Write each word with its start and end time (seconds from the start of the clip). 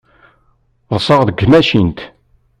Ḍḍseɣ 0.93 1.19
deg 1.23 1.35
tmacint. 1.39 1.99